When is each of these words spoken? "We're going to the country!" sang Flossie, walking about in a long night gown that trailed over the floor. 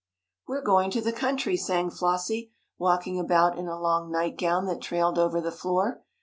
"We're 0.47 0.63
going 0.63 0.89
to 0.93 1.01
the 1.01 1.13
country!" 1.13 1.55
sang 1.55 1.91
Flossie, 1.91 2.51
walking 2.79 3.19
about 3.19 3.55
in 3.59 3.67
a 3.67 3.79
long 3.79 4.11
night 4.11 4.35
gown 4.35 4.65
that 4.65 4.81
trailed 4.81 5.19
over 5.19 5.39
the 5.39 5.51
floor. 5.51 6.01